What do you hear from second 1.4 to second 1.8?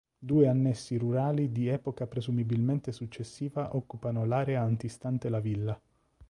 di